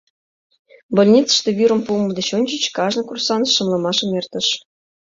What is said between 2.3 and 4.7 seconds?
ончыч кажне курсант шымлымашым эртыш.